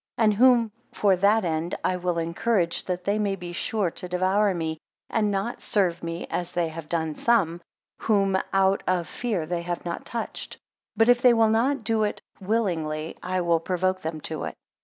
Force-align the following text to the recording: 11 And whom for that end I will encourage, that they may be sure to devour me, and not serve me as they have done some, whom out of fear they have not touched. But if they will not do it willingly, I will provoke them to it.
11 0.17 0.23
And 0.31 0.37
whom 0.39 0.71
for 0.93 1.15
that 1.17 1.45
end 1.45 1.75
I 1.83 1.97
will 1.97 2.17
encourage, 2.17 2.85
that 2.85 3.03
they 3.03 3.19
may 3.19 3.35
be 3.35 3.53
sure 3.53 3.91
to 3.91 4.09
devour 4.09 4.51
me, 4.51 4.79
and 5.11 5.29
not 5.29 5.61
serve 5.61 6.01
me 6.01 6.25
as 6.31 6.53
they 6.53 6.69
have 6.69 6.89
done 6.89 7.13
some, 7.13 7.61
whom 7.99 8.35
out 8.51 8.81
of 8.87 9.07
fear 9.07 9.45
they 9.45 9.61
have 9.61 9.85
not 9.85 10.03
touched. 10.07 10.57
But 10.97 11.09
if 11.09 11.21
they 11.21 11.33
will 11.35 11.49
not 11.49 11.83
do 11.83 12.01
it 12.01 12.19
willingly, 12.39 13.15
I 13.21 13.41
will 13.41 13.59
provoke 13.59 14.01
them 14.01 14.21
to 14.21 14.45
it. 14.45 14.55